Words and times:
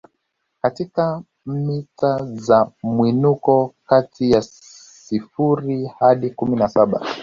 katika 0.61 1.23
mita 1.45 2.25
za 2.35 2.71
mwinuko 2.83 3.73
kati 3.85 4.31
ya 4.31 4.41
sifuri 4.41 5.85
hadi 5.99 6.29
kumi 6.29 6.55
na 6.57 6.67
saba 6.67 7.01